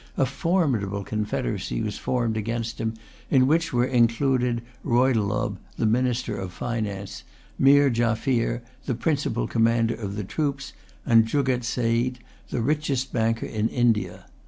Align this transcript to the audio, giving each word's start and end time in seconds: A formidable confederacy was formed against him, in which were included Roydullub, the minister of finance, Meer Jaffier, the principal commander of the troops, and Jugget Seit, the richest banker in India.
A 0.17 0.25
formidable 0.25 1.03
confederacy 1.03 1.79
was 1.83 1.99
formed 1.99 2.35
against 2.35 2.81
him, 2.81 2.95
in 3.29 3.45
which 3.45 3.71
were 3.71 3.85
included 3.85 4.63
Roydullub, 4.83 5.57
the 5.77 5.85
minister 5.85 6.35
of 6.35 6.51
finance, 6.51 7.21
Meer 7.59 7.91
Jaffier, 7.91 8.63
the 8.87 8.95
principal 8.95 9.45
commander 9.45 9.93
of 9.93 10.15
the 10.15 10.23
troops, 10.23 10.73
and 11.05 11.27
Jugget 11.27 11.63
Seit, 11.63 12.17
the 12.49 12.61
richest 12.61 13.13
banker 13.13 13.45
in 13.45 13.69
India. 13.69 14.25